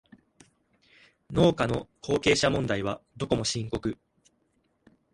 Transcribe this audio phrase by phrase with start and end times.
[1.31, 3.99] 農家の後継者問題はどこも深刻